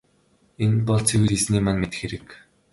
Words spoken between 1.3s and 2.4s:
Эзэний маань мэдэх хэрэг.